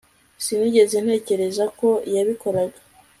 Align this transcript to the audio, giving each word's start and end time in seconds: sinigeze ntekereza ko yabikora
sinigeze 0.43 0.95
ntekereza 1.03 1.63
ko 1.79 1.89
yabikora 2.13 2.61